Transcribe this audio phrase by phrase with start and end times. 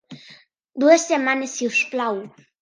[0.83, 2.19] Dues setmanes, si us plau.